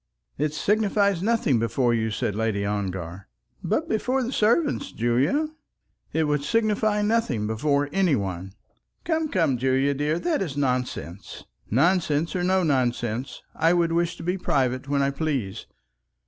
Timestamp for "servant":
4.31-4.81